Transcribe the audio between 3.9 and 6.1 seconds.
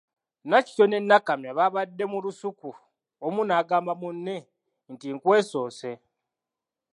munne nti ‘nkwesoose'.